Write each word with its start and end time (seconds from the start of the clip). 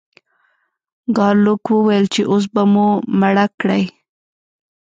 ګارلوک 1.15 1.63
وویل 1.69 2.05
چې 2.13 2.21
اوس 2.31 2.45
به 2.53 2.63
مو 2.73 2.87
مړه 3.19 3.45
کړئ. 3.59 3.83